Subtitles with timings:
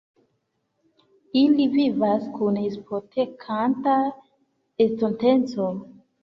[1.41, 3.95] Ili vivas kun hipotekanta
[4.87, 5.69] estonteco.